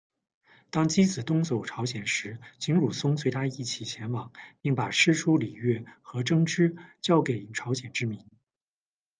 [0.71, 8.25] 当箕子东走朝鲜时，景汝松随他一起前往，并把诗书礼乐和政制教给朝鲜之民。